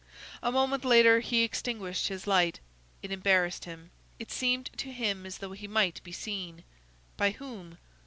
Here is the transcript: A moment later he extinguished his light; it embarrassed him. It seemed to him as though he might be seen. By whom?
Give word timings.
A 0.41 0.51
moment 0.51 0.83
later 0.83 1.19
he 1.19 1.43
extinguished 1.43 2.07
his 2.07 2.25
light; 2.25 2.59
it 3.03 3.11
embarrassed 3.11 3.65
him. 3.65 3.91
It 4.17 4.31
seemed 4.31 4.71
to 4.77 4.91
him 4.91 5.27
as 5.27 5.37
though 5.37 5.51
he 5.51 5.67
might 5.67 6.01
be 6.03 6.11
seen. 6.11 6.63
By 7.17 7.29
whom? 7.29 7.77